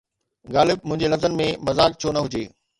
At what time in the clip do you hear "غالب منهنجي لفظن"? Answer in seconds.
0.55-1.31